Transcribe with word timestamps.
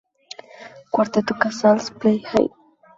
Cuarteto 0.89 1.33
Casals 1.39 1.91
play 1.99 2.19
Haydn. 2.29 2.55